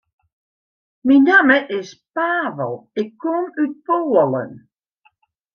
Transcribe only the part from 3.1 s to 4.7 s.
kom út Poalen.